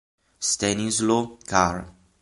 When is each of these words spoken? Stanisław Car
Stanisław 0.39 1.27
Car 1.45 1.93